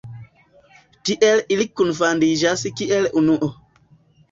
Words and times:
Tiel 1.09 1.43
ili 1.57 1.69
kunfandiĝas 1.83 2.65
kiel 2.83 3.09
unuo. 3.25 3.53